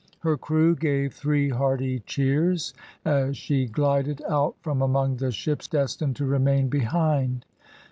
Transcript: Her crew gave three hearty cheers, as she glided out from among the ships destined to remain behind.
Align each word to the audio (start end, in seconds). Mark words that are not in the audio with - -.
Her 0.21 0.35
crew 0.35 0.75
gave 0.75 1.13
three 1.13 1.49
hearty 1.49 1.99
cheers, 1.99 2.73
as 3.05 3.37
she 3.37 3.67
glided 3.67 4.19
out 4.27 4.55
from 4.61 4.81
among 4.81 5.17
the 5.17 5.31
ships 5.31 5.67
destined 5.67 6.15
to 6.15 6.25
remain 6.25 6.69
behind. 6.69 7.45